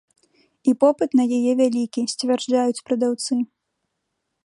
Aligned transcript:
І 0.71 0.73
попыт 0.83 1.09
на 1.19 1.23
яе 1.39 1.53
вялікі, 1.61 2.07
сцвярджаюць 2.15 2.83
прадаўцы. 2.89 3.33